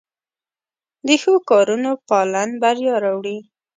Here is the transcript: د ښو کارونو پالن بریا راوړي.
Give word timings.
د 1.07 1.09
ښو 1.21 1.33
کارونو 1.49 1.91
پالن 2.07 2.49
بریا 2.61 2.95
راوړي. 3.05 3.37